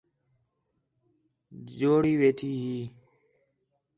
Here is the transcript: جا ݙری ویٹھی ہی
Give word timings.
جا 1.73 1.91
ݙری 2.01 2.13
ویٹھی 2.19 2.51
ہی 2.61 2.77